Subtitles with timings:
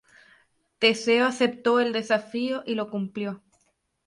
[0.79, 3.43] Teseo aceptó el desafío y lo cumplió.